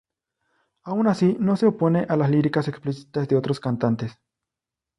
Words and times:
Aun 0.81 1.05
así, 1.07 1.37
no 1.39 1.55
se 1.57 1.67
opone 1.67 2.07
a 2.09 2.17
las 2.17 2.31
líricas 2.31 2.67
explícitas 2.67 3.27
de 3.27 3.35
otros 3.35 3.59
cantantes. 3.59 4.17